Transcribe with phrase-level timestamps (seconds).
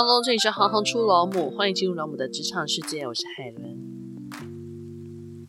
[0.00, 3.76] Hello，这里是行行出老母，欢迎进入老母的职场世界，我是海伦。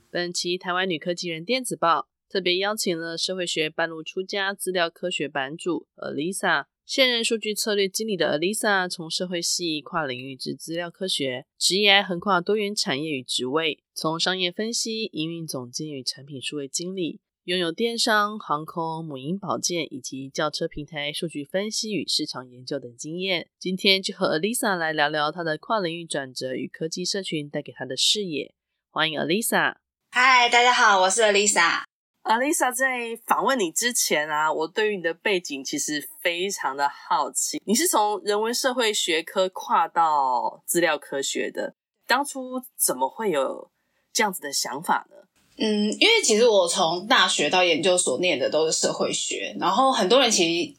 [0.10, 17.20] 本期台湾女科技人电子报特别邀请了社会学半路出家、资料科学版主 Alisa，现任数据策略经理的 Alisa，从社会系跨领域至资料科学，职业横跨多元产业与职位，从商业分析、营运总监与产品数位经理。
[17.50, 23.50] 拥有电商、航空、母婴保健以及轿车平台数据分析与市场研究等经验。
[23.57, 28.54] 今天就和 Alisa 来聊聊她的跨领域转折与科技社群带给她的视野。
[28.91, 29.77] 欢迎 Alisa。
[30.11, 31.82] 嗨，大家好，我是 Alisa。
[32.22, 37.59] Alisa 在访问你之前啊，我对于你的背景其实非常的好奇。
[37.66, 41.73] 你是从人文社会学科跨到资料科学的，
[42.05, 43.72] 当初怎么会有
[44.13, 45.16] 这样子的想法呢？
[45.61, 50.73] 嗯，因为其实我从大学到研究所念的都是社会学，然后很多人其实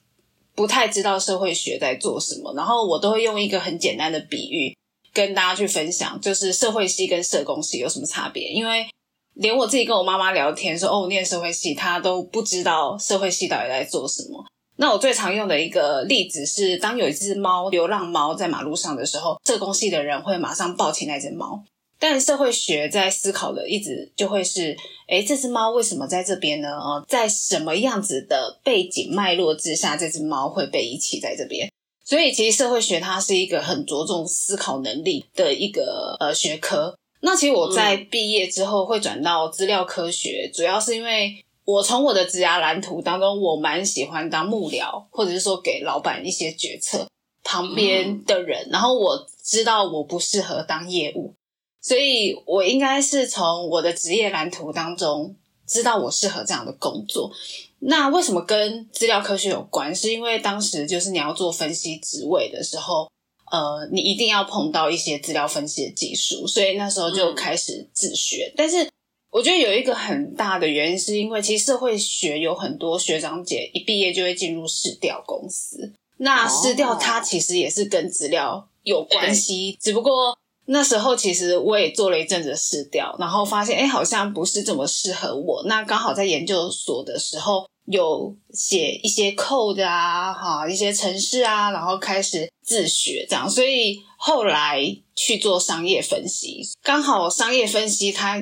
[0.55, 4.75] 不太知道社会学在做什么，然后我都会用一个很简单的比喻
[5.13, 8.49] 跟大家去分享，就是社会系跟社工系有什么差别。
[8.49, 8.87] 因为
[9.35, 14.45] 连我自己跟我妈妈聊天说，哦，我念社会系，她都不知道社会系到底在做什么。
[14.77, 21.63] 那我最常用的一个例子是，当有一只猫，流浪猫在马路上的时候，社工系的人会马上抱起那只猫。
[22.01, 24.75] 但社会学在思考的一直就会是，
[25.07, 26.71] 诶，这只猫为什么在这边呢？
[26.71, 31.71] 呃，在什么样子的背景脉络之下，这只猫会被遗弃在这边？
[32.03, 36.97] 所以，其实社会学它是一个很着重思考能力的一个呃学科。
[37.21, 47.07] 那其实我在毕业之后会转到资料科学，主要是因为我从我的职涯蓝图当中，我蛮喜欢当幕僚，或者是说给老板一些决策
[47.45, 51.35] 旁边的人，然后我知道我不适合当业务。
[51.81, 55.35] 所以我应该是从我的职业蓝图当中
[55.67, 57.31] 知道我适合这样的工作。
[57.79, 59.95] 那为什么跟资料科学有关？
[59.95, 63.11] 是因为当时就是你要做分析职位的时候，
[63.51, 68.49] 呃，你一定要碰到一些资料分析的技术，所以那时候就开始自学。
[68.49, 68.55] 嗯。
[68.57, 68.91] 但是
[69.31, 80.37] 我觉得有一个很大的原因，是因为其实社会学有很多学长姐一毕业就会进入市调公司，那市调它其实也是跟资料有关系，只不过。
[80.73, 85.65] 那时候其实我也做了一阵子试调，然后发现哎，好像不是这么适合我。
[85.67, 93.51] 那刚好在研究所的时候有写一些 code 啊，哈，一些程式啊，然后开始自学这样。
[93.51, 94.81] 所以后来
[95.17, 98.41] 去做商业分析，刚好商业分析它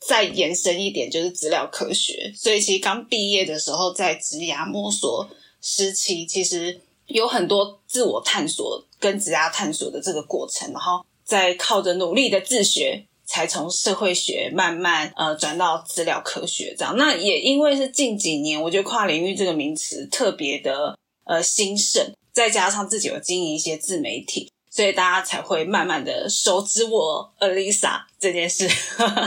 [0.00, 2.32] 再延伸一点就是资料科学。
[2.34, 5.28] 所以其实刚毕业的时候在职涯摸索
[5.60, 11.04] 时期，其实有很多自我探索跟职涯探索的这个过程，然后。
[11.28, 16.96] 在靠着努力的自学，才从社会学慢慢呃转到资料科学这样。
[16.96, 28.66] 那也因为是近几年，我觉得跨领域这个名词特别的呃兴盛，再加上自己有经营一些自媒体，所以大家才会慢慢的熟知我 Alisa 这件事。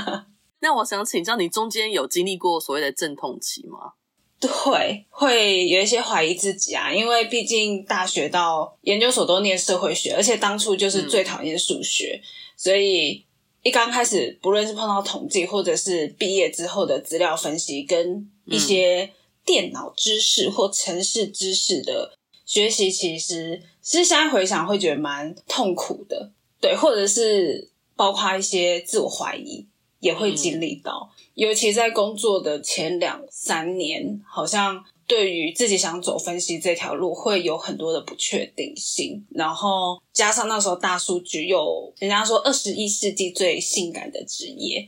[0.62, 3.94] 那我想请教你，中间有经历过所谓的阵痛期吗？
[4.42, 12.26] 对，会有一些怀疑自己啊，因为毕竟大学到研究所都念社会学，而且当初就是最讨厌数学，嗯、
[12.58, 13.24] 所以
[13.62, 19.12] 一刚开始，不论是碰到统计，或者是毕业之后的资料分析，跟一些
[19.46, 29.68] 电脑知识或城市知识的学习，其实其实现在回想会觉得蛮痛苦的，对，或者是包括一些自我怀疑。
[30.02, 39.26] 也会经历到，嗯，尤其在工作的前两三年，好像对于自己想走分析这条路，会有很多的不确定性。
[39.32, 44.88] 然后加上那时候大数据又，人家说二十一世纪最性感的职业，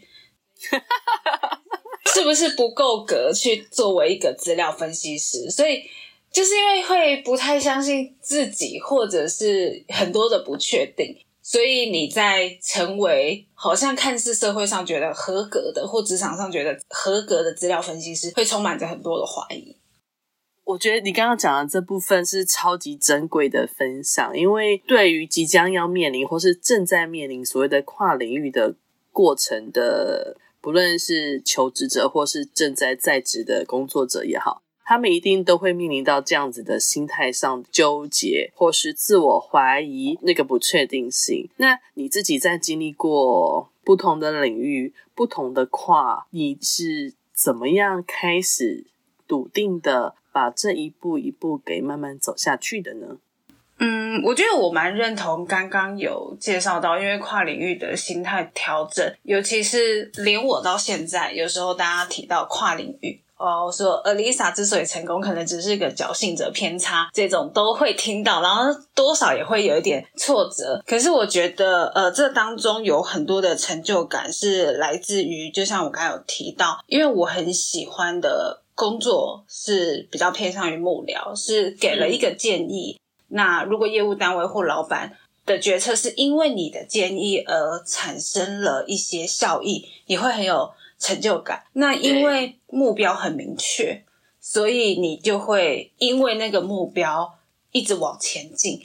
[2.13, 5.49] 是不是不够格去作为一个资料分析师？
[5.49, 5.83] 所以
[6.31, 11.15] 就是因为会不太相信自己，或者是很多的不确定。
[11.45, 19.77] 所以你在成为好像看似社会上觉得合格的，或职场上觉得合格的资料分析师，会充满着很多的怀疑。
[20.63, 28.73] 我觉得你刚刚讲的这部分是超级珍贵的分享，因为对于即将要面临或是正在面临所谓的跨领域的
[29.11, 34.63] 过程的，不论是求职者或是正在在职的工作者也好。
[34.85, 41.49] 他们一定都会面临到这样子的心态上纠结，或是自我怀疑那个不确定性。
[41.57, 48.85] 那你自己在经历过不同的领域、不同的跨，你是怎么样开始
[49.27, 53.17] 笃定的把这一步一步给慢慢走下去的呢？
[53.79, 63.19] 嗯，我觉得我蛮认同刚刚有介绍到，因为跨领域的心态调整，尤其是连我到现在，有时候大家提到跨领域。
[63.43, 68.63] 哦，说 Alisa 之所以成功，可能只是一个侥幸者偏差，这种都会听到，然后
[68.95, 70.81] 多少也会有一点挫折。
[70.87, 82.97] 可是我觉得，呃，这当中有很多的成就感是来自于，就像我刚才有提到，因为我很喜欢的工作是比较偏向于幕僚，是给了一个建议。
[82.97, 90.71] 嗯、那如果业务单位或老板的决策是因为你的建议而产生了一些效益，你会很有
[91.03, 91.65] 成就感。
[91.73, 94.05] 那因为目标很明确，
[94.39, 97.37] 所以你就会因为那个目标
[97.71, 98.81] 一直往前进。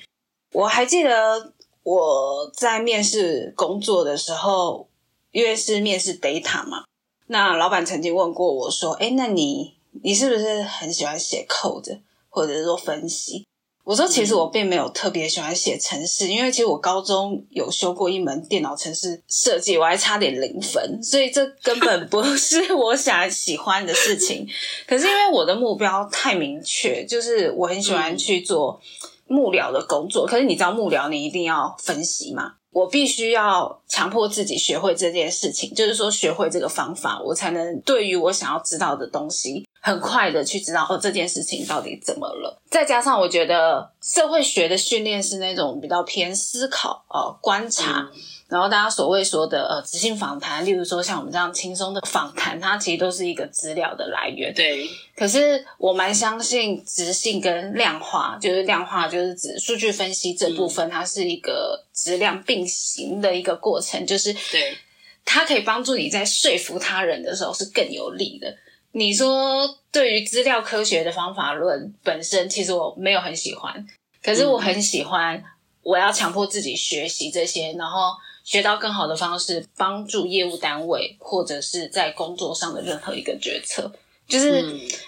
[0.53, 1.53] 我还记得
[1.85, 4.88] 我在面试工作的时候，
[5.31, 6.85] 因为是面试 data 嘛，
[7.29, 13.47] 那老板曾经问过我说：“哎，那你你是不是很喜欢写 code，或者是说分析？”
[13.88, 24.46] 我说，其实我并没有特别喜欢写程式，因为其实我高中有修过一门电脑程式设计，我还差点零分，所以这根本不 是我想喜欢的事情。
[24.87, 28.79] 可是因为我的目标太明确，就是我很喜欢去做
[29.26, 30.26] 幕僚的工作。
[30.26, 32.56] 可是你知道幕僚，你一定要分析嘛？
[32.70, 42.61] 我必须要强迫自己学会这件事情，就是说学会这个方法，我才能对于我想要知道的东西，很快的去知道哦，这件事情到底怎么了。
[42.70, 48.08] 再加上我觉得社会学的训练是那种比较偏思考、呃观察。
[48.12, 54.55] 嗯然后大家所谓说的呃，直性访谈，例如说像我们这样轻松的访谈，它其实都是一个资料的来源。
[54.55, 54.88] 对。
[55.14, 64.06] 可是我蛮相信直性跟量化，就是量化就是指数据分析这部分，它是一个质量并行的一个过程。
[64.06, 64.79] 就是对，
[65.26, 68.56] 它可以帮助你在说服他人的时候是更有利的。
[68.93, 73.87] 你说对于资料科学的方法论本身，其实我没有很喜欢，
[74.23, 75.43] 可是我很喜欢，
[75.82, 78.12] 我要强迫自己学习这些，然后。
[78.44, 83.93] 学到更好的方式，帮助业务单位或者是在工作上的任何一个决策，
[84.26, 84.62] 就是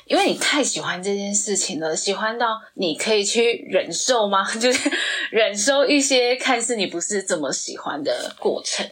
[0.05, 4.45] 因为你太喜欢这件事情了，喜欢到你可以去忍受吗？
[4.61, 4.93] 就是
[5.31, 8.87] 忍受一些看似你不是这么喜欢的过程。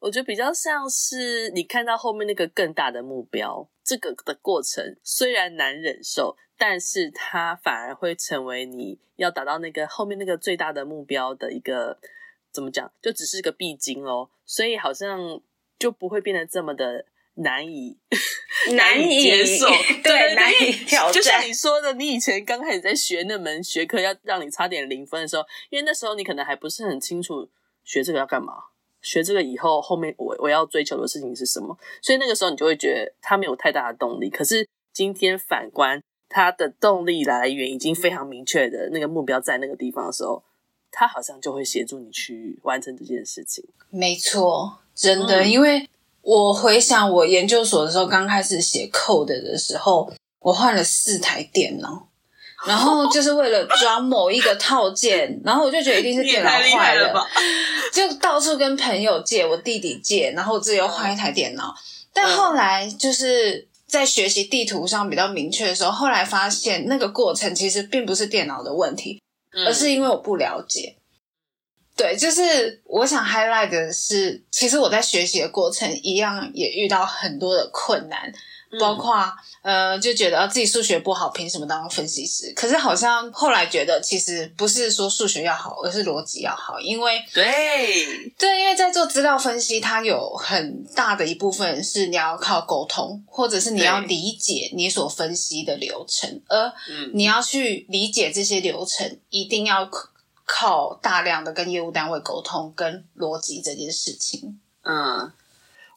[0.00, 11.98] 我觉得比较像是你看到后面那个更大的目标，这个的过程虽然难忍受，但是它反而会成为你要达到那个后面那个最大的目标的一个。
[12.52, 12.92] 怎么讲？
[13.00, 15.40] 就只是个必经哦，所以好像
[15.78, 17.96] 就不会变得这么的难以
[18.74, 19.66] 难以接受，
[20.02, 21.12] 对，对难以挑战。
[21.12, 27.48] 就像你说的，你以前刚开始在学那门学科，要让你差点零分的时候，因为那时候你可能还不是很清楚
[27.84, 28.54] 学这个要干嘛，
[29.02, 34.28] 学这个以后后面我我要追求的事情是什么，所以那个时候你就会觉得他没有太大的动力。
[34.30, 40.42] 可是今天反观他的动力来源已经非常明确的那个目标在那个地方的时候。
[40.92, 43.64] 他好像就会协助你去完成这件事情。
[43.90, 45.88] 没错，真的，嗯、因为
[46.20, 52.08] 我回想我研究所的时候，刚开始写 code 的时候，我换了四台电脑，
[52.66, 57.26] 然后就是为了装某一个套件，然后我就觉得一定是 电脑坏了，了
[57.92, 61.74] 就到处跟朋友借，我弟弟借，然后自己又换一台电脑。
[62.12, 69.20] 但后来就是在学习地图上比较明确的时候，后来发现那个过程其实并不是电脑的问题。
[69.66, 70.94] 而是因为我不了解，
[71.96, 78.32] 对，就是我想 highlight 的是，其实我在学习的过程一样也遇到很多的困难，
[78.78, 79.14] 包括
[79.62, 82.52] 呃，就觉得自己数学不好，凭什么当分析师？
[82.54, 96.72] 可是好像后来觉得，其实不是说数学要好，而是逻辑要好，因为对对，因为在做资料分析，它有很大的一部分是你要靠沟通，或者是你要理解你所分析的流程，而
[97.12, 99.90] 你要去理解这些流程，一定要
[100.46, 104.60] 靠大量的跟业务单位沟通跟逻辑这件事情。
[104.84, 105.32] 嗯，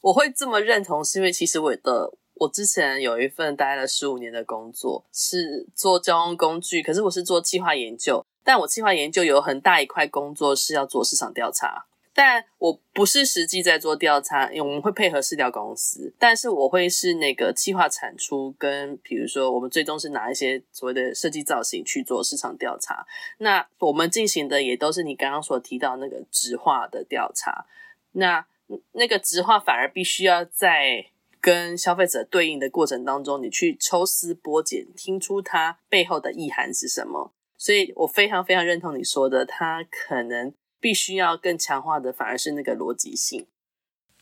[0.02, 2.12] 我会这么认同，是因为其实我的。
[2.44, 8.24] 我之前有一份待了十五年的工作，是做交通工具，可是我是做计划研究。
[8.42, 23.06] 但我计划研究有很大一块工作是要做市场调查，但我不是实际在做调查，因为我们会配合市调公司，但是我会是那个计划产出跟，比如说我们最终是拿一些所谓的设计造型去做市场调查。
[23.38, 27.64] 那我们进行的也都是你刚刚所提到那个质化的调查。
[28.12, 28.44] 那
[28.92, 31.06] 那个质化反而必须要在。
[31.44, 37.34] 跟消费者对应的过程当中，你去抽丝剥茧，听出它背后的意涵是什么。
[37.58, 43.46] 所以我非常非常认同你说的，它可能必须要更强化的，反而是那个逻辑性。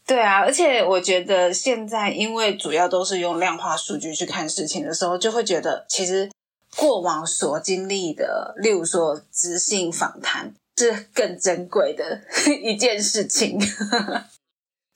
[0.04, 6.28] 对啊，而且我觉得现在因为主要都是用量化数据去看事情的时候，就会觉得其实
[6.76, 12.22] 过往所经历的，例如说质性访谈，是更珍贵的
[12.64, 13.60] 一件事情。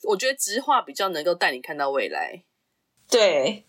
[0.06, 2.42] 我觉得直化比较能够带你看到未来。
[3.10, 3.64] 对，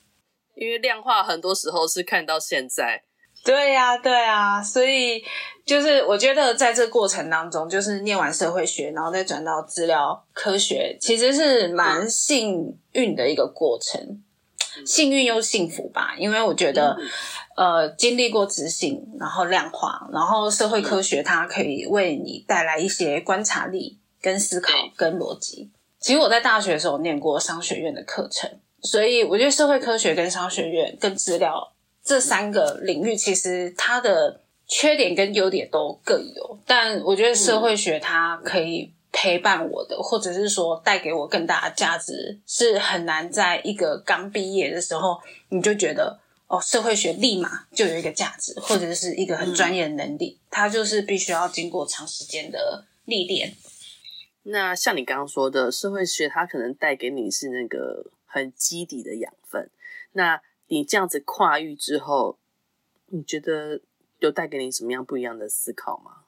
[0.55, 3.03] 因为量化很多时候是看到现在。
[3.43, 5.23] 对呀、啊，对啊，所以
[5.63, 14.01] 就是我觉得在这个过程当中，就是念完社会学，然后再转到资料科学，其实是蛮幸运的一个过程，
[14.77, 16.15] 嗯、幸运又幸福吧。
[16.17, 16.97] 因为我觉得，
[17.55, 25.71] 嗯、呃，经历过执行，然后量化，然后社会科学，它可以为你带来一些观察力、跟思考、跟逻辑。
[25.99, 28.49] 其实我在大学的时候念过商学院的课程，
[28.81, 31.73] 所以我觉得社会科学跟商学院跟资料。
[32.03, 53.53] 这三个领域其实它的缺点跟优点都各有，但我觉得社会学它可以陪伴我的，嗯、或者是说带给我更大的价值，是很难在一个刚毕业的时候你就觉得哦，社会学立马就有一个价值，或者是一个很专业的能力，嗯、它就是必须要经过长时间的历练。
[54.49, 59.69] 那像你刚刚说的，社会学它可能带给你是那个很基底的养分，
[60.13, 60.41] 那。
[60.69, 62.37] 你这样子跨域之后，
[63.05, 63.79] 你觉得
[64.19, 66.25] 有带给你什么样不一样的思考吗？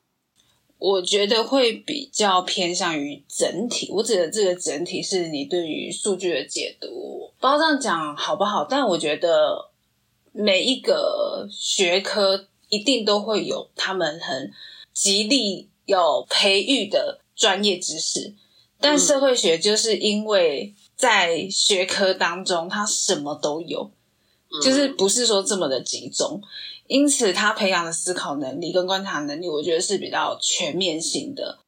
[0.77, 3.91] 我觉得会比较偏向于整体。
[3.91, 7.33] 我指的这个整体是你对于数据的解读。
[7.37, 9.71] 不知道这样讲好不好，但我觉得
[10.31, 14.53] 每一个学科一定都会有他们很
[14.93, 18.35] 极力要培育的专业知识，
[18.79, 23.89] 但社会学就是因为在学科当中，它什么都有。
[24.63, 26.41] 就是不是说这么的集中，
[26.87, 31.59] 因此他培养的思考能力跟观察能力，我觉得是比较全面性的。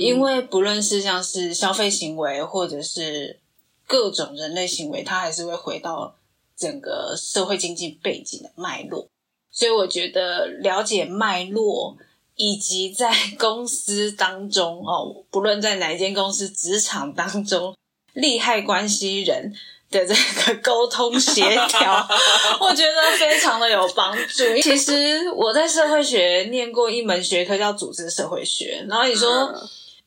[0.00, 3.38] 因为不论是像是消费行为，或者是
[3.86, 6.16] 各种人类行为，它还是会回到
[6.56, 9.06] 整个社会经济背景的脉络。
[9.52, 11.96] 所以我觉得了解脉络，
[12.36, 17.74] 以及在公司当中哦，不论在哪一间公司职场当中，
[18.12, 19.52] 利害关系人。
[19.90, 22.08] 的这个沟通协调，
[22.58, 24.44] 我觉得非常的有帮助。
[24.60, 29.54] 其实我在社会学念过一门学科叫组织社会学，然后你说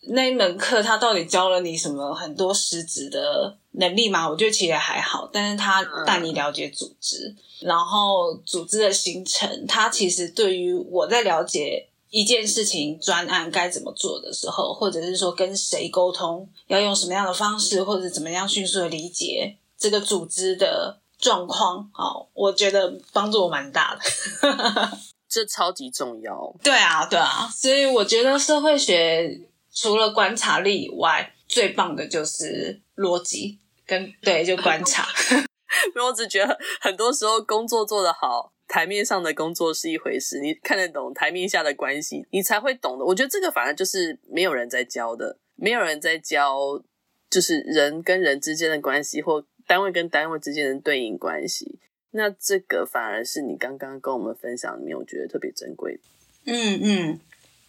[0.09, 4.29] 那一门课它到底教了你什么很多实质的能力吗？
[4.29, 19.57] 我觉得其实还好，但是他带你了解组织，然后组织的形成，它其实对于我在了解一件事情专案该怎么做的时候，或者是说跟谁沟通，要用什么样的方式，或者怎么样迅速的理解。
[19.79, 24.01] 这个组织的状况，哦，我觉得帮助我蛮大的，
[25.29, 26.55] 这超级重要。
[26.63, 29.39] 对啊，对啊，所以我觉得社会学
[29.71, 35.07] 除了观察力以外，最棒的就是逻辑跟对，就观察。
[35.95, 43.05] 因为我只觉得很多时候工作做得好，台面上的工作是一回事，你看得懂台面下的关系，你才会懂的。
[43.05, 46.83] 我觉得这个反而就是没有人在教的，没有人在教，
[47.29, 49.45] 就是人跟人之间的关系或。
[49.69, 51.77] 单位跟单位之间的对应关系，
[52.11, 55.99] 那这个反而是你刚刚跟我们分享里面，我觉得特别珍贵的。
[56.45, 57.19] 嗯嗯，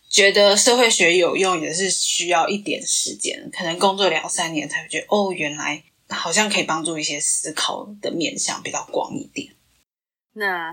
[0.09, 9.53] 觉得社会学有用也是需要一点时间，可能工作两三年才会觉得哦，原来好像可以帮助一些思考的面向比较广一点。
[10.35, 10.73] 那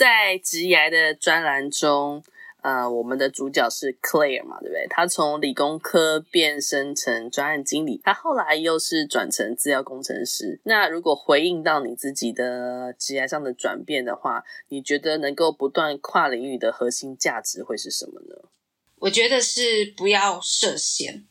[0.00, 2.24] 在职涯的专栏中。
[2.62, 4.86] 呃，我们的主角是 Claire 嘛，对不对？
[4.90, 10.60] 他从理工科变身成专案经理，他后来又是转成资料工程师。
[10.64, 18.50] 那如果回应到你自己的职业上的转变的话，你觉得能够不断跨领域的核心价值会是什么呢？
[18.96, 21.24] 我觉得是不要设限，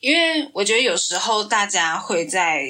[0.00, 2.66] 因为我觉得有时候大家会在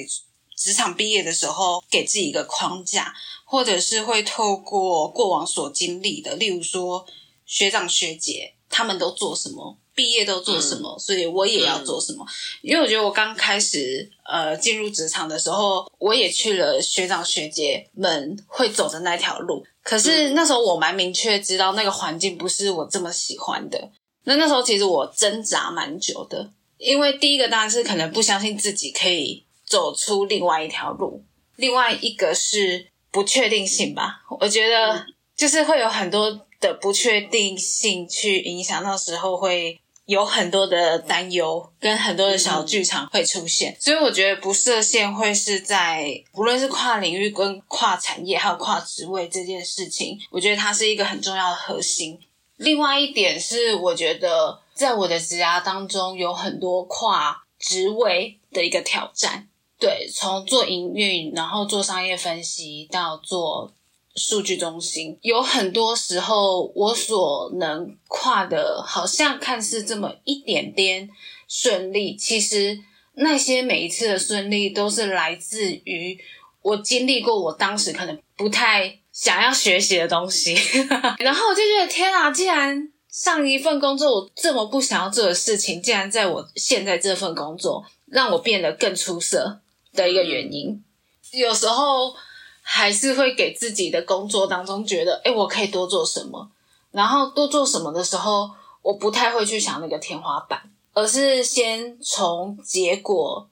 [0.59, 7.07] 职场毕业的时候给自己一个框架，或者是会透过过往所经历的，例如说。
[7.51, 9.75] 学长学姐他们都做什么？
[9.95, 10.95] 毕业都做什么？
[10.95, 12.23] 嗯、所以我也要做什么？
[12.23, 12.29] 嗯、
[12.61, 19.65] 因为我觉得我刚开始呃进入职场的时候，我也去了学长学姐们会走的那条路。
[19.81, 23.89] 可是那时候我蛮明确知道那个环境不是我这么喜欢的。
[24.25, 31.23] 那那时候其实我挣扎蛮久的，因为第一个当然是可能不相信自己可以走出另外一条路，
[31.55, 34.23] 另外一个是不确定性吧。
[34.41, 35.05] 我觉得
[35.37, 36.45] 就是会有很多。
[36.61, 43.77] 的不确定性去影响，到时候会有很多的担忧，跟很多的小剧场会出现。
[43.79, 52.19] 所以我觉得不设限会是在无论是跨领域跟跨产业，还有跨职位这件事情，我觉得它是一个很重要的核心。
[52.57, 59.47] 另外一点是，我觉得在我的职涯当中有很多跨职位的一个挑战。
[59.79, 63.73] 对，从做营运，然后做商业分析，到做。
[64.15, 71.09] 数据中心有很多时候，我所能跨的，好像看似这么一点点
[71.47, 72.77] 顺利，其实
[73.13, 76.19] 那些每一次的顺利，都是来自于
[76.61, 80.53] 我经历过我当时可能不太想要学习的东西，
[81.19, 89.61] 然后我就觉得天啊，既然上一份工作我这么不想要做的事情，竟然在我现在这份工作让我变得更出色
[89.93, 90.83] 的一个原因，
[91.31, 92.15] 有时候
[92.61, 96.51] 还是会给自己的工作当中觉得，诶，我可以多做什么，
[96.91, 103.49] 然后多做什么的时候，我不太会去想那个天花板，而是先从结果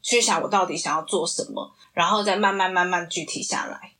[0.00, 3.92] 去想我到底想要做什么，然后再慢慢慢慢具体下来。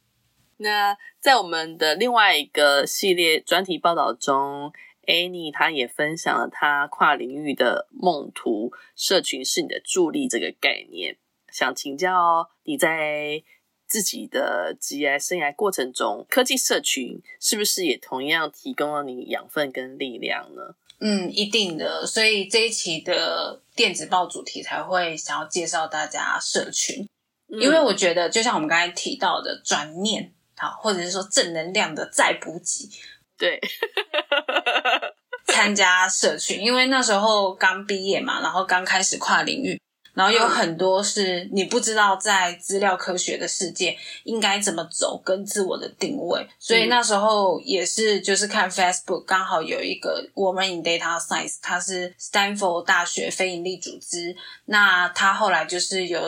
[0.58, 4.72] 那在我们的另外一个系列专题报道中
[5.06, 11.16] ，Annie 她也分享了她跨领域的梦图社群是你的助力这个概念。
[11.52, 13.42] 想请教你在
[13.86, 20.74] 自己的职业生涯过程中，科技社群是不是也同样提供了你养分跟力量呢？
[20.98, 22.06] 嗯，一定的。
[22.06, 27.06] 所以这一期的电子报主题才会想要介绍大家社群，
[27.48, 32.88] 嗯、因为我觉得就像我们刚才提到的转念，好，或者是说正能量的再补给，
[33.36, 33.60] 对，
[35.48, 39.81] 参加社群，因为那时候刚毕业嘛，然后刚开始跨领域。
[40.14, 46.46] 然后有很多是你不知道在资料科学的世界应该怎么走，跟自我的定位。
[46.58, 54.36] 所以那时候也是就是看 Facebook，刚好有一个 Women in Data Science，它是 Stanford 大学非营利组织。
[54.66, 56.20] 那它后来就是有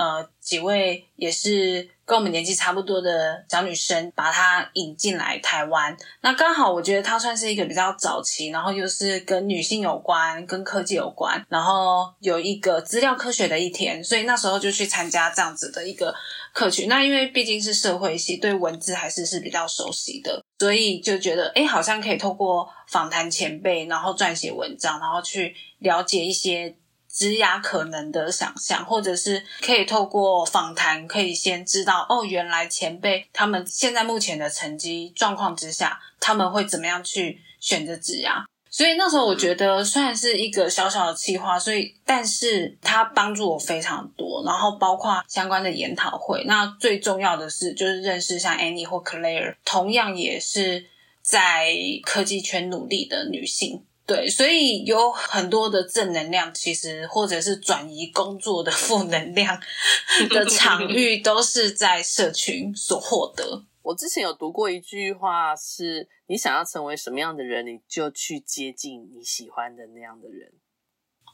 [0.00, 1.88] 呃几位也是。
[2.10, 5.96] 跟我们年纪差不多的小女生，把她引进来台湾。
[6.22, 16.12] 那刚好，我觉得她算是一个比较早期，然后又是跟女性有关、跟科技有关，然后有一个资料科学的一天，所以那时候就去参加这样子的一个
[16.52, 16.88] 课群。
[16.88, 26.74] 那因为毕竟是社会系，对文字还是是比较熟悉的，所以就觉得，诶，好像可以透过访谈前辈，然后撰写文章，然后去了解一些。
[27.12, 38.44] 职涯可能的想象，或者是可以透过访谈，可以先知道哦，原来前辈他们现在目前的成绩状况之下，他们会怎么样去选择职涯。
[38.72, 44.44] 所以那时候我觉得，虽然是一个小小的企划，所以但是它帮助我非常多。
[44.46, 50.86] 然后包括相关的研讨会，那最重要的是就是认识像 Annie 或 Claire，同样也是
[51.20, 53.84] 在科技圈努力的女性。
[54.12, 59.56] 对，所以有很多的正能量，其实或者是转移工作的负能量
[60.30, 63.62] 的场域，都是在社群所获得。
[63.82, 70.54] 我之前有读过一句话是，是你想要成为什么样的人，你就去接近你喜欢的那样的人。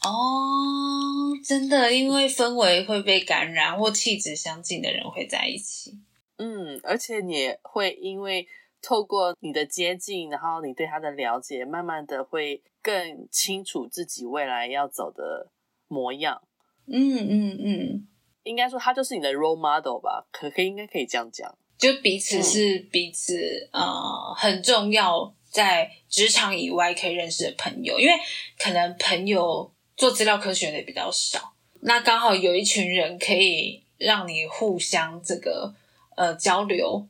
[0.04, 5.98] 哦，真的，因为氛围会被感染，或气质相近的人会在一起。
[6.36, 8.46] 嗯，而且你也会因为。
[8.82, 15.50] 透过你的接近，然后你对他的了解，慢慢的会更清楚自己未来要走的
[15.88, 16.42] 模样。
[16.86, 18.08] 嗯嗯嗯，
[18.44, 20.26] 应该说他就是你的 role model 吧？
[20.30, 28.12] 可可以应该可以这样讲，就彼此是彼此，嗯、呃，很重要，在职场以外可以认识的朋友，因为
[28.56, 35.74] 可能朋友做资料科学的也比较少，那刚好有一群人可以让你互相这个
[36.16, 37.08] 呃交流。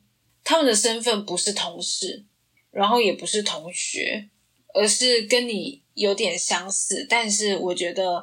[0.49, 2.25] 他们的身份不是同事，
[2.71, 4.29] 然后也不是同学，
[4.73, 8.23] 而是跟你有点相似，但是我觉得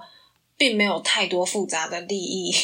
[0.55, 2.55] 并没有太多复杂的利益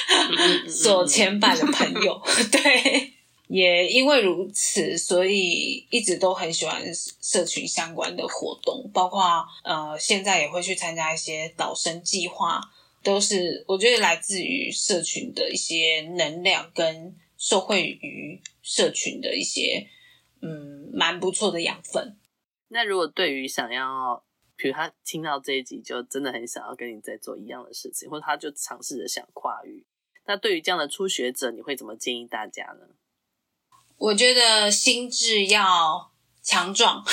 [0.66, 2.18] 所牵绊的朋友。
[2.50, 3.12] 对，
[3.48, 6.82] 也因为如此，所以一直都很喜欢
[7.20, 12.58] 社群相关的活动，包括呃，现在也会去参加一些导生计划，
[13.02, 17.14] 都是我觉得来自于社群的一些能量跟。
[17.48, 19.88] 受惠于社群的一些，
[20.42, 22.18] 嗯，蛮不错的养分。
[22.66, 24.24] 那如果对于想要，
[24.56, 29.86] 比如他听到这一集，就真的很想要跟你再做一样的事情，或者他就尝试着想跨域，
[30.26, 32.88] 那对于这样的初学者，你会怎么建议大家呢？
[33.96, 36.10] 我觉得心智要
[36.42, 37.04] 强壮，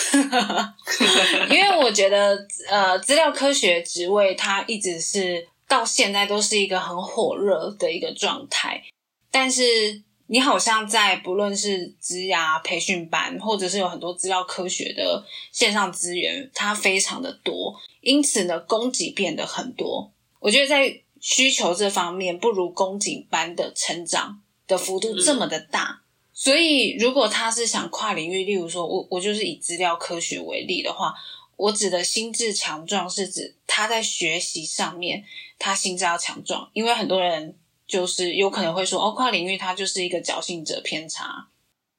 [1.51, 8.83] 因为我觉得，呃，资料科学职位它一直是到现在都是一个很火热的一个状态，
[9.29, 10.01] 但是。
[10.27, 20.11] 你好像在不论是职涯培训班，或者是有很多资料科学的线上资源，它非常的多，因此呢，供给变得很多。
[20.39, 26.01] 我觉得在需求这方面，不如供给般的成长的幅度这么的大。
[26.33, 31.13] 所以，如果他是想跨领域，例如说我我就是以资料科学为例的话，
[31.57, 35.23] 我指的心智强壮是指他在学习上面，
[35.59, 37.55] 他心智要强壮，因为很多人。
[37.93, 41.47] 就是有可能会说哦，跨领域它就是一个侥幸者偏差，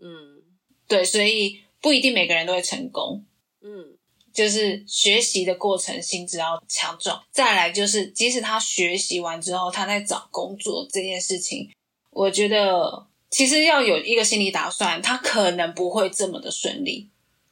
[0.01, 0.43] 嗯，
[0.89, 3.25] 对，所以不一定每个人都会成功，
[3.63, 3.97] 嗯，
[4.33, 7.23] 就是学习的过程心智要强壮。
[7.31, 11.71] 再来就是，即使他学习完之后，他在找工作这件事情，
[12.11, 17.09] 我觉得其实要有一个心理打算，他可能不会这么的顺利，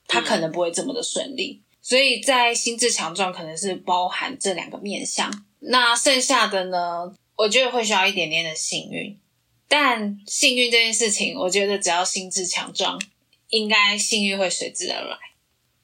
[0.09, 1.63] 他可能不会这么的顺利。
[1.63, 9.18] 嗯、所以在心智强壮可能是包含这两个面向，那剩下的呢，我觉得会需要一点点的幸运。
[9.68, 13.01] 但幸运这件事情，我觉得只要心智强壮，
[13.49, 15.16] 应该幸运会随之而来。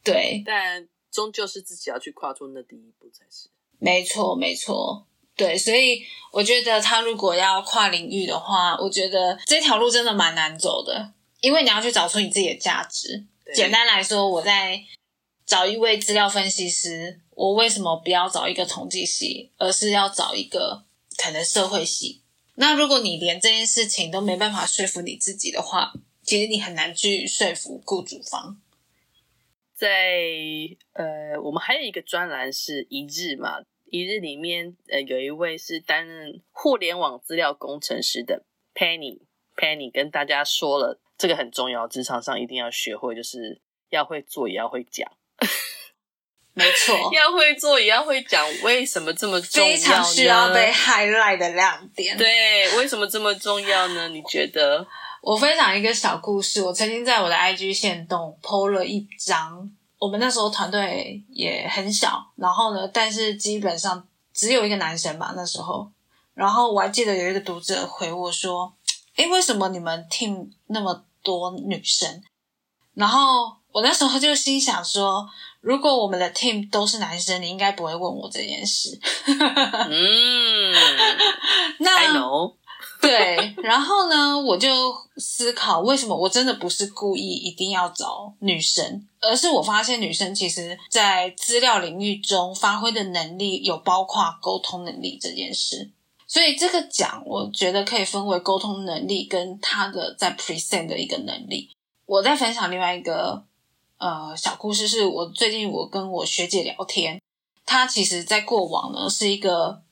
[0.04, 3.48] 对，但终究是自己要去跨出那第一步才是。
[3.78, 5.06] 没错，没错。
[5.34, 13.24] 对，所以我觉得他如果要跨领域的话，我觉得这条路真的蛮难走的，因为你要去找出你自己的价值。
[13.44, 14.82] 对简单来说，我在
[15.46, 20.84] 找一位资料分析师，我为什么不要找一个统计系，而是要找一个
[21.18, 22.22] 可能社会系？
[22.54, 28.60] 那如果你连这件事情都没办法说服你自己的话，其实你很难去说服雇主方。
[29.74, 30.22] 在
[30.94, 45.10] 呃，我们还有一个专栏是一日嘛，一日里面呃有一位是担任互联网资料工程师的 Penny，Penny 跟大家说了，这个很重要，职场上一定要学会，就是要会做，也要会讲。
[46.58, 49.76] 没错，要会做也要会讲，为什么这么重要呢？
[49.76, 52.18] 非常需要被 highlight 的亮点。
[52.18, 54.08] 对，为什么这么重要呢？
[54.08, 54.84] 你觉得？
[55.20, 56.60] 我分享一个小故事。
[56.62, 65.88] 我曾经在我的 IG 线动 po 了一张，我们那时候团队也很小，然后呢，但是基本上只有一个男生吧那时候。
[66.34, 68.72] 然后我还记得有一个读者回我说
[69.16, 72.22] ：“诶，为什么你们 team 那么多女生？”
[72.94, 75.28] 然后我那时候就心想说。
[75.60, 78.98] 如果我们的 team 都是男生，你应该不会问我这件事。
[79.26, 80.72] 嗯，
[81.80, 81.98] 那.
[83.00, 95.90] 对，然后呢，我就思考为什么我真的不是故意一定要找女生，而是我发现女生其实在资料领域中发挥的能力有包括沟通能力这件事。
[96.26, 101.70] 所以这个奖，我觉得可以分为沟通能力跟他的在 present 的一个能力。
[102.04, 103.44] 我再分享另外一个。
[103.98, 107.20] 呃，小故事是我最近我跟我学姐聊天，
[107.66, 109.82] 她其实在过往呢是一个，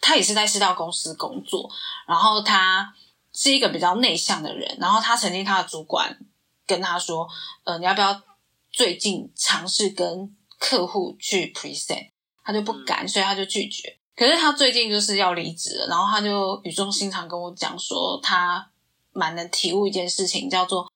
[0.00, 1.68] 她也是在师道公司工作，
[2.06, 2.94] 然后她
[3.32, 6.16] 是一个比较内向的人，然后她曾经她的主管
[6.64, 7.28] 跟她说，
[7.64, 8.22] 呃，你要不要
[8.70, 12.10] 最近尝试跟客户去 present？
[12.44, 13.98] 她就不敢，所以她就拒绝。
[14.14, 18.70] 可是她最近就是要离职了，然后她就语重心长跟我讲说，她
[19.10, 20.88] 蛮能体悟一件事情，叫做。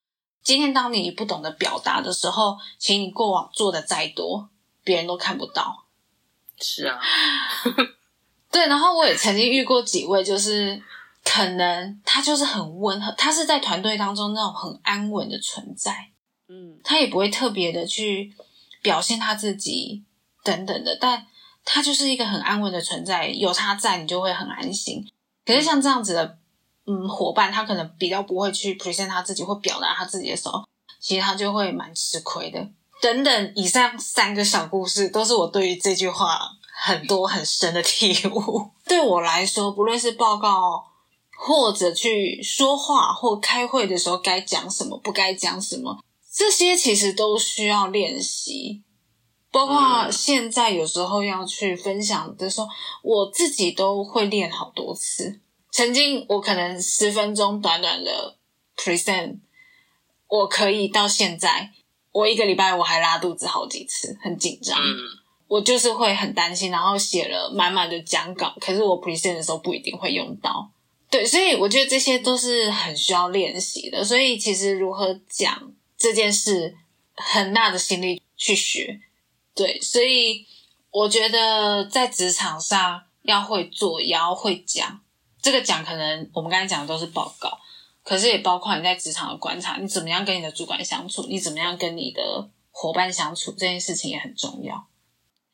[0.43, 4.49] 今天当你不懂得表达的时候，请你过往做的再多，
[4.83, 5.85] 别人都看不到。
[6.59, 6.99] 是啊，
[8.51, 8.67] 对。
[8.67, 10.83] 然后我也曾经遇过几位，就是
[11.23, 16.11] 可能他就是很温和，他是在团队当中那种很安稳的存在。
[16.49, 18.35] 嗯，他也不会特别的去
[18.83, 20.03] 表现他自己
[20.43, 21.27] 等等的，但
[21.65, 25.07] 他就是一个很安稳的存在，有他在，你就会很安心。
[25.45, 26.40] 可是像这样子的。
[26.87, 30.65] 嗯，伙伴他可能比较不会去 present 他自己或表达他自己的时候，
[31.01, 32.69] 其实他就会蛮吃亏的。
[33.01, 36.39] 等等，以上三个小故事都是我对于这句话
[36.85, 38.71] 很多很深的体悟。
[38.87, 40.85] 对我来说，不论是报告
[41.39, 45.99] 或者去说话或开会的时候该讲什么，不该讲什么，
[46.31, 48.83] 这些其实都需要练习。
[49.53, 52.69] 包括现在有时候要去分享的时候，
[53.03, 55.41] 我自己都会练好多次。
[55.73, 58.37] 曾经我可能十分钟短短的
[58.77, 59.39] present，
[60.27, 61.71] 我可以到现在，
[62.13, 64.79] 我一个礼拜我还拉肚子好几次，很紧张。
[64.79, 64.97] 嗯、
[65.47, 70.71] 我就是会很担心，然后写了满满的讲稿，可是我 present 的时候不一定会用到。
[71.09, 74.05] 对，所以我觉得这些都是很需要练习的。
[74.05, 76.77] 所以其实如何讲这件事，
[77.15, 79.01] 很大的心力去学。
[79.55, 80.47] 对，所以
[80.91, 85.01] 我觉得在职场上要会做，也要会讲。
[85.43, 87.59] 这个讲可能我们刚才讲的都是报告，
[88.03, 94.89] 可是也包括你在职场的观察，你怎么样跟你的主管相处，你怎么样跟你的伙伴相处，这件事情也很重要。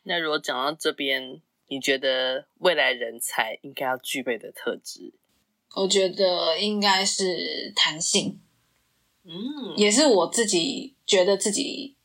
[0.03, 5.13] 那如果讲到这边，你觉得未来人才应该要具备的特质？
[5.75, 8.41] 我觉得应该是弹性，
[9.25, 11.97] 嗯，也是我自己觉得自己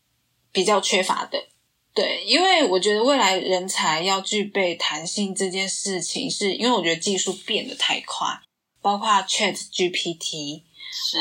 [0.51, 1.47] 比较缺乏的。
[1.93, 8.27] 对，因为我觉得未来人才要具备弹性这件事情是，是因为我觉得技术变得太快，
[8.81, 10.61] 包括 Chat GPT，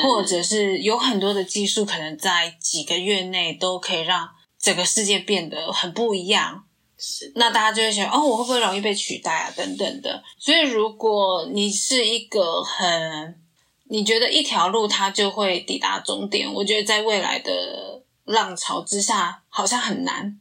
[0.01, 6.63] 或者是有很多的技术，可能在几个月内都可以让整个世界变得很不一样。
[6.97, 9.53] 是，那大家就会想，哦，我会不会容易被取代啊？
[9.57, 10.23] 等等的。
[10.37, 13.41] 所以，如果你是一个很，
[13.89, 20.37] 你觉得一条路它就会抵达终点，我觉得在未来的浪潮之下，好像很难。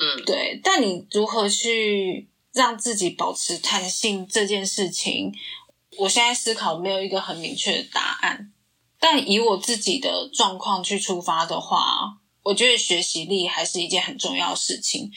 [0.00, 5.34] 嗯，对，但你如何去让自己保持弹性这件事情，
[5.98, 8.52] 我现在思考没有一个很明确的答案。
[9.00, 15.10] 但以我自己的状况去出发的话，我觉得学习力还是一件很重要的事情，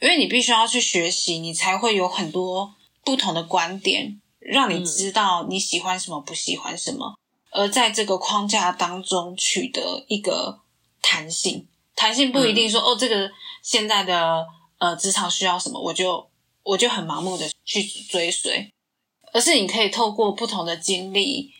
[0.00, 7.18] 因为你必须要去学习，你才会有很多不同的观点，让你知道你喜欢什么，不喜欢什么，
[7.50, 10.60] 而在这个框架当中取得一个
[11.00, 11.66] 弹性。
[11.96, 13.30] 弹性不一定说哦，这个
[13.64, 14.46] 现在的
[14.78, 16.30] 呃职场需要什么，我就
[16.62, 18.70] 我就很盲目的去追随，
[19.32, 21.52] 而是你可以透过不同的经历。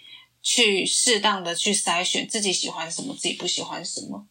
[0.46, 4.26] 去适当的去筛选自己喜欢什么，自己不喜欢什么，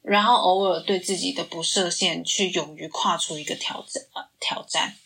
[0.00, 4.02] 然后偶尔对自己的不设限，去勇于跨出一个挑战。
[4.40, 4.96] 挑战。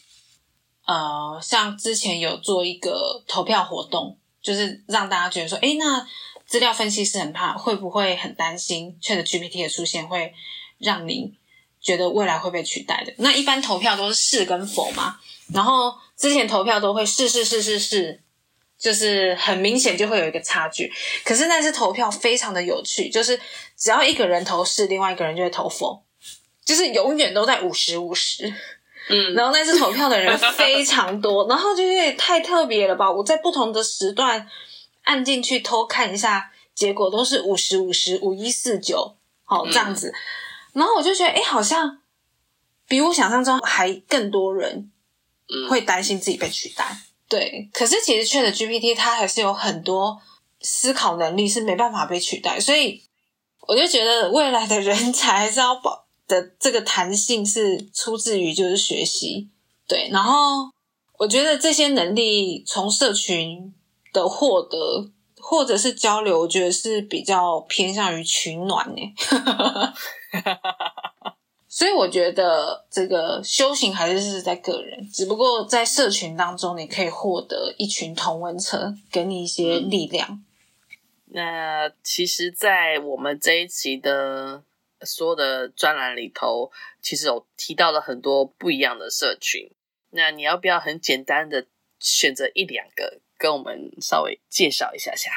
[0.87, 6.07] 呃，像之前有做一个投票活动，就是让大家觉得说，诶，那
[6.47, 10.33] 资料分析师很怕，会不会很担心 ChatGPT 的出现会
[10.79, 11.35] 让你
[11.81, 13.13] 觉得未来会被取代的？
[13.19, 15.17] 那一般投票都是是跟否嘛，
[15.53, 18.21] 然后之前投票都会是是是是是。
[18.79, 20.89] 就是很明显就会有一个差距，
[21.25, 23.37] 可是那次投票非常的有趣，就是
[23.77, 26.01] 只要一个人投是，另外一个人就会投否，
[26.65, 28.47] 就是永远都在五十五十。
[29.09, 33.11] 嗯，然后那次投票的人非常多， 然后就有点太特别了吧？
[33.11, 34.47] 我在不同的时段
[35.03, 40.15] 按进去偷看一下，结果都是五十五十五一四九，好这样子，
[40.79, 41.99] 然后我就觉得，哎，好像
[42.87, 44.91] 比我想象中还更多人
[45.69, 46.97] 会担心自己被取代。
[47.29, 50.19] 对，可是其实 ChatGPT 它还是有很多
[50.61, 53.03] 思考能力是没办法被取代，所以
[53.67, 59.51] 我就觉得未来的人才还是要保的这个弹性是出自于就是学习，
[59.87, 60.71] 对，然后
[61.19, 63.75] 我觉得这些能力从社群
[64.13, 69.03] 的获得或者是交流，我觉得是比较偏向于取暖呢。
[71.71, 80.29] 所以我觉得这个修行还是是在个人，只不过在社群当中，你可以获得一群同温层，给你一些力量。
[80.31, 80.45] 嗯、
[81.27, 84.65] 那其实，在我们这一期的
[85.03, 89.71] 所有的专栏里头，其实有提到了很多不一样的社群。
[90.11, 91.67] 那你要不要很简单的
[92.01, 95.31] 选择一两个，跟我们稍微介绍一下下？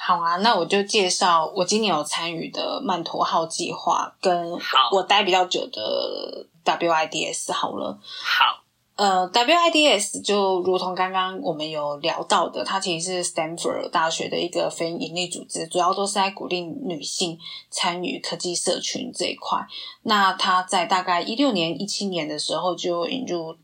[0.00, 4.52] 好啊，那我就介绍我今年有参与的曼陀号计划，跟
[4.92, 7.98] 我待比较久的 WIDS 好了。
[8.22, 8.62] 好，
[8.94, 17.36] 呃，WIDS 就如同刚刚我们有聊到的，它其实是 Stanford 大学的一个非营利组织，主要都是在鼓励女性
[17.68, 19.58] 参与科技社群这一块。
[20.04, 23.56] 那它在大概一六年、一七年的时候就引入。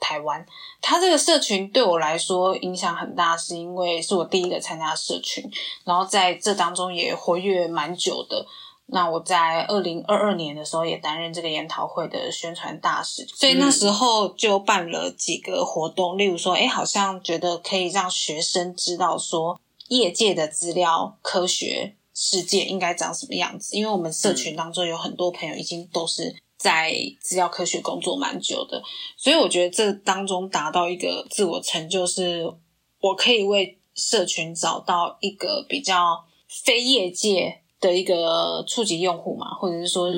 [0.00, 0.44] 台湾，
[0.80, 5.48] 他这个社群对我来说影响很大，是因为是我第一个参加社群，
[5.84, 8.46] 然后在这当中也活跃蛮久的。
[8.92, 26.34] 那我在二零二二年的时候也担任这个研讨会的宣传大使，所以那时候就办了几个活动，例如说，哎，好像觉得可以让学生知道说，业界的资料科学世界应该长什么样子，因为我们社群当中有很多朋友已经都是。
[26.60, 28.82] 在资料科学工作蛮久的，
[29.16, 32.52] 所以我觉得这当中达到一个自我成就，是
[33.00, 40.10] 我可以为社群找到一个比较非业界的一个触及用户嘛，或者是说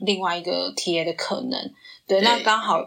[0.00, 1.60] 另外一个 TA 的可能。
[1.60, 1.74] 嗯、
[2.06, 2.78] 对，那刚好，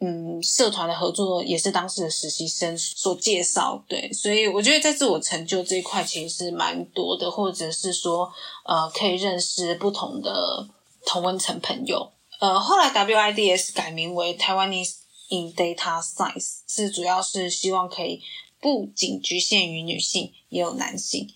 [0.00, 8.28] 嗯，社团的合作也是当时的实习生所介绍，对，所以我觉得在自我成就这一块其实是蛮多的，或者是说，
[8.64, 10.68] 呃，可以认识不同的
[11.06, 12.10] 同温层朋友。
[12.44, 14.96] 呃，后来 WIDS 改名为 Taiwanese
[15.30, 18.20] in Data Science，是主要是希望可以
[18.60, 21.26] 不仅局限于女性，也有男性。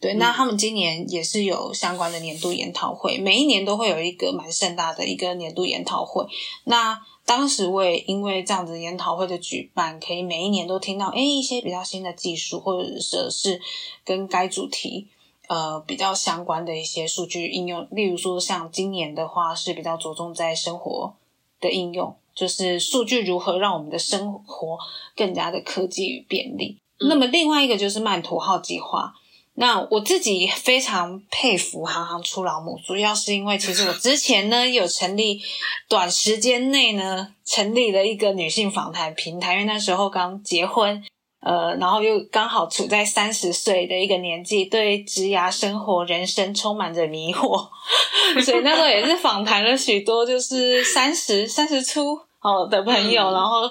[0.00, 6.26] 对，那他们今年也是有相关的年度研讨会，每一年都会有一个蛮盛大的一个年度研讨会。
[6.64, 13.60] 那当时我也因为这样子研讨会的举办，可以每一年都听到诶一些比较新的技术，或者说是
[14.04, 15.06] 跟该主题。
[15.48, 21.14] 呃，比较相关的一些数据应用，例如说像今年的话是比较着重在生活
[21.60, 24.78] 的应用，就是数据如何让我们的生活
[25.14, 26.78] 更加的科技与便利。
[26.98, 27.08] 嗯。
[27.08, 29.14] 那么另外一个就是曼陀号计划，
[29.54, 35.40] 那我自己非常佩服行行出老母，主要是因为其实我之前呢有成立，
[35.88, 41.04] 短时间内呢成立了一个女性访谈平台，因为那时候刚结婚。
[41.46, 47.68] 呃，然后又刚好处在三十岁的一个年纪，对职涯、生活、人生充满着迷惑，
[48.44, 53.70] 所以那时候也是访谈了许多就是三十、三十出哦的朋友，然后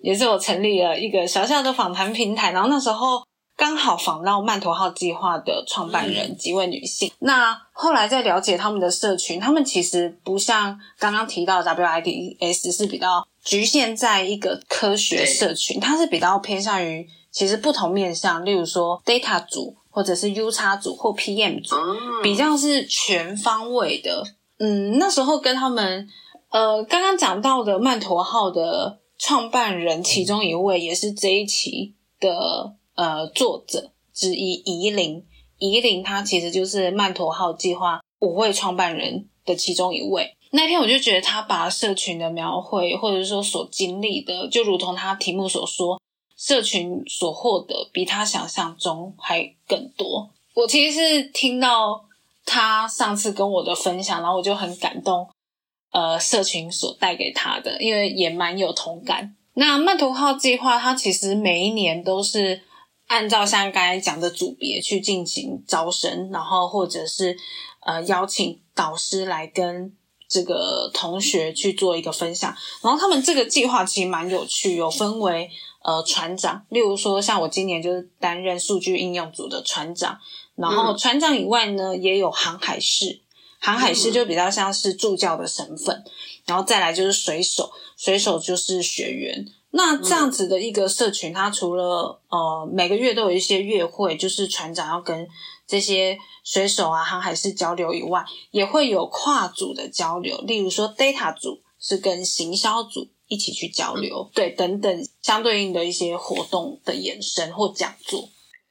[0.00, 3.22] 也是我成立了一个小小的访谈平台，然后那时候
[3.56, 7.10] 刚好访到曼陀号计划的创办人几位女性。
[7.20, 13.26] 那后来在了解他们的社群，他们其实不像刚刚提到的 WIDS 是比较。
[13.44, 21.76] 局限在一个科学社群，它是比较偏向于其实不同面向，例如说 data 组或者是 U 叉组或 PM 组，
[22.22, 24.24] 比较是全方位的。
[24.58, 26.08] 嗯，那时候跟他们，
[26.48, 35.24] 呃，刚刚讲到的曼陀号的创办人其中一位，也是这一期的呃作者之一，宜林。
[35.58, 40.36] 宜林他其实就是曼陀号计划五位创办人的其中一位。
[40.50, 46.00] 那天我就觉得他把社群的描绘，或者说所经历的，就如同他题目所说，
[46.36, 50.30] 社群所获得比他想象中还更多。
[50.54, 52.04] 我其实是听到。
[52.46, 55.26] 他上次跟我的分享，然后我就很感动，
[55.92, 59.34] 呃，社群所带给他的，因为也蛮有同感。
[59.54, 62.60] 那曼陀号计划，它其实每一年都是
[63.06, 67.36] 按照像刚才讲的组别去进行招生，然后或者是
[67.80, 69.94] 呃邀请导师来跟
[70.26, 72.56] 这个同学去做一个分享。
[72.82, 75.50] 然后他们这个计划其实蛮有趣，有分为
[75.82, 80.18] 呃船长，例如说像我今年就是担任数据应用组的船长。
[80.56, 83.20] 然后船长以外呢，也有航海士，
[83.58, 86.10] 航海士就比较像是助教的身份，嗯、
[86.46, 89.44] 然后再来就是水手，水手就是学员。
[89.76, 95.26] 那这样子的一个社群，它除了呃每个月都有一些月会，就是船长要跟
[95.66, 108.28] 这些水手啊、航海士交流以外，也会有跨组的交流，例如说 data 组是跟行销组一起去交流，嗯、对，等等相对应的一些活动的延伸或讲座。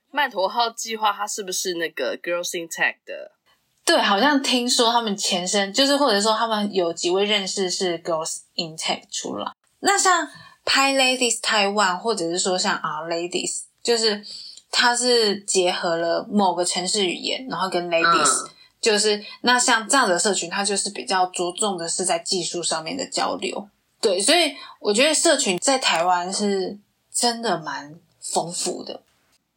[0.10, 3.34] 曼陀号计划，它是不是那个 Girls in Tech 的？
[3.84, 9.52] 对，好像听说他们前身就是，或者说他们有几位认识是 Girls in Tech 出来。
[9.86, 10.26] 那像
[10.65, 14.23] PyLadies Taiwan，或者是说像 R-Ladies，就是
[14.71, 18.49] 它是结合了某个城市语言，然后跟 Ladies，、嗯、
[18.82, 23.69] 就是那像这样的社群，它就是比较着重的是在技术上面的交流。
[24.02, 26.78] 对，所以我觉得社群在台湾是
[27.13, 29.02] 真的蛮丰富的。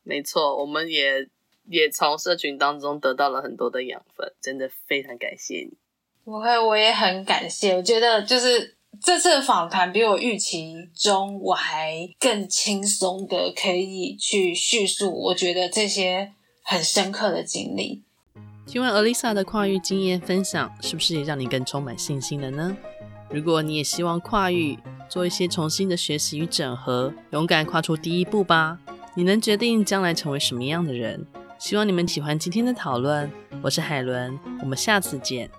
[0.04, 1.28] 没错，我们也
[1.68, 5.76] 也从社群当中得到了很多的养分，真的非常感谢你。
[6.24, 7.74] 不会，我也很感谢。
[7.74, 16.32] 我觉得就是这次的访谈比我预期中我还更轻松的可以去叙述，我觉得这些
[16.62, 18.02] 很深刻的经历。
[18.66, 22.76] 听完 Alyssa 的跨域经验分享，是不是也让你更充满信心了呢？
[23.30, 24.78] 如果你也希望跨域
[25.08, 28.78] 做一些重新的学习与整合，勇敢跨出第一步吧。
[29.14, 31.26] 你能决定将来成为什么样的人？
[31.58, 33.30] 希望你们喜欢今天的讨论。
[33.62, 35.50] 我是海伦，我们下次见。